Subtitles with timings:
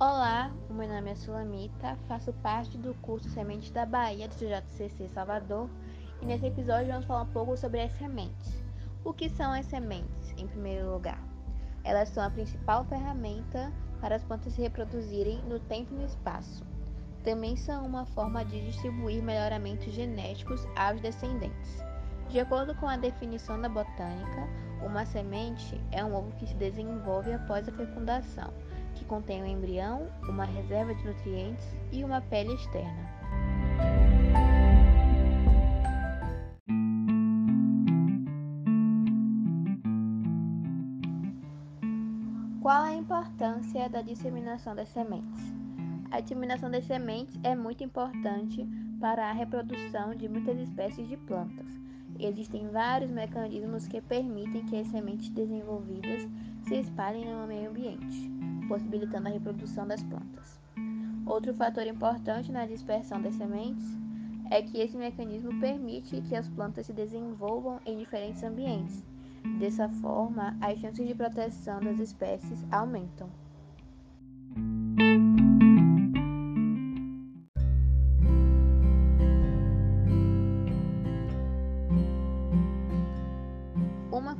[0.00, 5.68] Olá, meu nome é Sulamita, faço parte do curso Sementes da Bahia do JCC Salvador
[6.22, 8.62] e nesse episódio vamos falar um pouco sobre as sementes.
[9.04, 11.20] O que são as sementes, em primeiro lugar?
[11.82, 16.64] Elas são a principal ferramenta para as plantas se reproduzirem no tempo e no espaço.
[17.24, 21.82] Também são uma forma de distribuir melhoramentos genéticos aos descendentes.
[22.28, 24.48] De acordo com a definição da botânica,
[24.80, 28.52] uma semente é um ovo que se desenvolve após a fecundação
[28.98, 33.08] que contém um embrião, uma reserva de nutrientes e uma pele externa.
[42.60, 45.40] Qual a importância da disseminação das sementes?
[46.10, 48.66] A disseminação das sementes é muito importante
[49.00, 51.66] para a reprodução de muitas espécies de plantas.
[52.18, 56.28] Existem vários mecanismos que permitem que as sementes desenvolvidas
[56.68, 58.38] se espalhem no meio ambiente
[58.68, 60.60] possibilitando a reprodução das plantas.
[61.26, 63.86] Outro fator importante na dispersão das sementes
[64.50, 69.02] é que esse mecanismo permite que as plantas se desenvolvam em diferentes ambientes.
[69.58, 73.28] Dessa forma, as chances de proteção das espécies aumentam.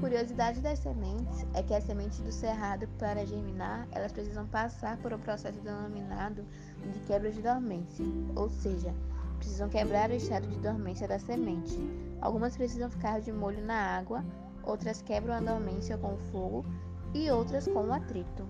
[0.00, 5.12] Curiosidade das sementes é que as sementes do cerrado, para germinar, elas precisam passar por
[5.12, 6.44] um processo denominado
[6.92, 8.94] de quebra de dormência, ou seja,
[9.38, 11.78] precisam quebrar o estado de dormência da semente.
[12.20, 14.24] Algumas precisam ficar de molho na água,
[14.62, 16.64] outras quebram a dormência com o fogo
[17.14, 18.46] e outras com o atrito.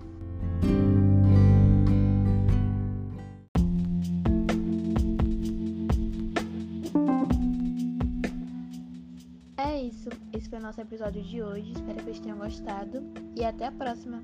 [10.33, 11.71] Esse foi o nosso episódio de hoje.
[11.71, 13.03] Espero que vocês tenham gostado
[13.35, 14.21] e até a próxima!